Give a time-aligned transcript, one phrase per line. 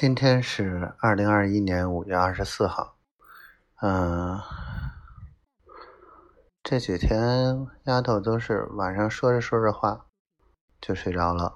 [0.00, 2.94] 今天是二零二一年五月二十四号，
[3.82, 4.40] 嗯，
[6.62, 10.06] 这几天丫头都是晚上说着说着话
[10.80, 11.52] 就睡着了，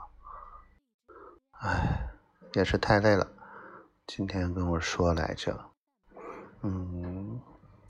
[1.60, 2.10] 唉，
[2.54, 3.28] 也是太累了。
[4.08, 5.56] 今天跟我说来着，
[6.62, 7.40] 嗯，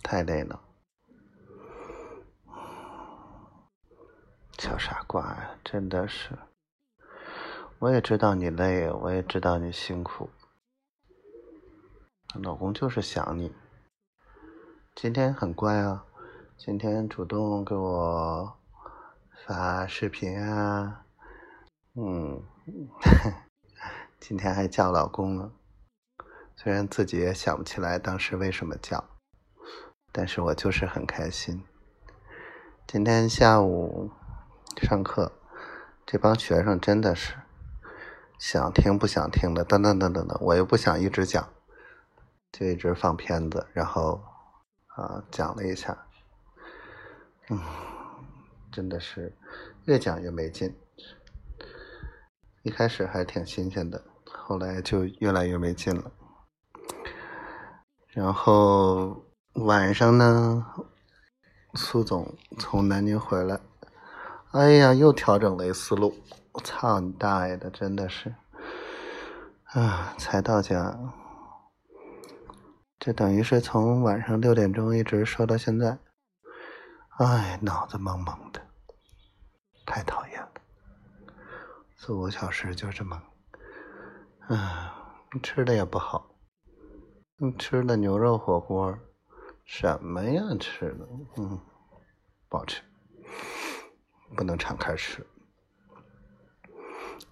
[0.03, 0.61] 太累了，
[4.59, 6.39] 小傻瓜呀，真的是。
[7.79, 10.30] 我也知道你累，我也知道你辛苦，
[12.41, 13.52] 老公就是想你。
[14.95, 16.04] 今天很乖啊，
[16.56, 18.56] 今天主动给我
[19.46, 21.05] 发视频啊，
[21.95, 22.42] 嗯，
[24.18, 25.52] 今天还叫老公了，
[26.56, 29.05] 虽然自己也想不起来当时为什么叫，
[30.10, 31.62] 但是我就是很开心。
[32.86, 34.10] 今天下午
[34.80, 35.33] 上课，
[36.06, 37.34] 这帮学生真的是。
[38.38, 41.48] 想听不想听的，等等等等等，我又不想一直讲，
[42.52, 44.22] 就一直放片子，然后
[44.89, 45.97] 啊讲了一下，
[47.48, 47.58] 嗯，
[48.70, 49.34] 真的是
[49.86, 50.73] 越讲越没劲。
[52.62, 56.12] 一开始还挺新鲜的，后来就越来越没劲了。
[58.08, 60.67] 然后晚上呢，
[61.75, 63.58] 苏总从南京回来，
[64.53, 66.14] 哎呀，又调整了一思路。
[66.53, 67.70] 我操你大爷的！
[67.70, 68.34] 真的是，
[69.73, 70.98] 啊，才到家，
[73.05, 75.98] 这等于是从晚上六点钟一直说到现在，
[77.19, 78.62] 哎，脑子懵懵的，
[79.84, 80.53] 太讨厌了，
[81.97, 83.20] 四五小时就这么，
[84.47, 86.30] 啊，吃的也不好，
[87.39, 88.97] 你吃的牛肉火锅，
[89.64, 91.08] 什么呀吃的，
[91.39, 91.58] 嗯，
[92.48, 92.83] 不好吃，
[94.36, 95.27] 不能敞开吃。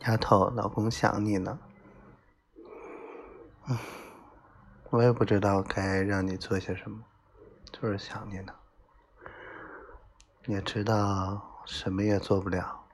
[0.00, 1.60] 丫头，老公想你呢。
[3.68, 3.78] 嗯，
[4.90, 7.04] 我也不知道该让你做些什么，
[7.72, 8.52] 就是想你呢。
[10.46, 12.88] 也知道什么也做不了，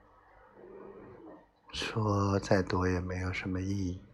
[1.73, 4.05] 说再多也没有什么意义，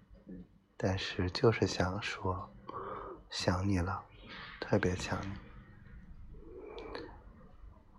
[0.77, 2.49] 但是就是想说，
[3.29, 4.05] 想你了，
[4.61, 5.33] 特别想你。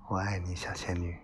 [0.08, 1.18] 我爱你，小仙女。